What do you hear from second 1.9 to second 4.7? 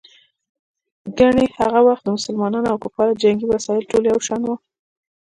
د مسلمانانو او کفارو جنګي وسایل ټول یو شان وو.